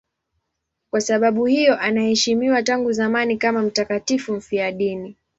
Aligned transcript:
Kwa 0.89 1.01
sababu 1.01 1.45
hiyo 1.45 1.79
anaheshimiwa 1.79 2.63
tangu 2.63 2.91
zamani 2.91 3.37
kama 3.37 3.61
mtakatifu 3.61 4.33
mfiadini. 4.33 5.15